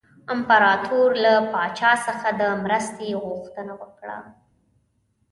امپراطور 0.33 1.09
له 1.23 1.33
پاچا 1.51 1.91
څخه 2.07 2.27
د 2.39 2.41
مرستې 2.63 3.09
غوښتنه 3.23 3.73
وکړه. 3.81 4.17